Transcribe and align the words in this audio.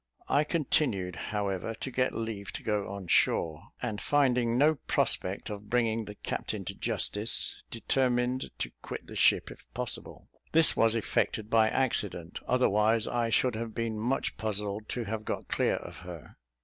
I 0.27 0.43
continued, 0.43 1.15
however, 1.15 1.75
to 1.75 1.91
get 1.91 2.15
leave 2.15 2.51
to 2.53 2.63
go 2.63 2.87
on 2.89 3.05
shore; 3.05 3.67
and 3.83 4.01
finding 4.01 4.57
no 4.57 4.73
prospect 4.73 5.51
of 5.51 5.69
bringing 5.69 6.05
the 6.05 6.15
captain 6.15 6.65
to 6.65 6.73
justice, 6.73 7.61
determined 7.69 8.49
to 8.57 8.71
quit 8.81 9.05
the 9.05 9.15
ship, 9.15 9.51
if 9.51 9.63
possible. 9.75 10.27
This 10.53 10.75
was 10.75 10.95
effected 10.95 11.51
by 11.51 11.69
accident, 11.69 12.39
otherwise 12.47 13.05
I 13.05 13.29
should 13.29 13.53
have 13.53 13.75
been 13.75 13.99
much 13.99 14.37
puzzled 14.37 14.89
to 14.89 15.03
have 15.03 15.23
got 15.23 15.49
clear 15.49 15.75
of 15.75 15.97
her. 15.99 16.35